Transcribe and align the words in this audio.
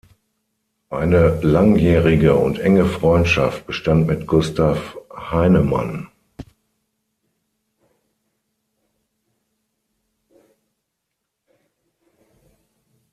Eine 0.89 1.39
langjährige 1.43 2.33
und 2.35 2.57
enge 2.57 2.85
Freundschaft 2.87 3.67
bestand 3.67 4.07
mit 4.07 4.25
Gustav 4.25 4.97
Heinemann. 5.15 6.09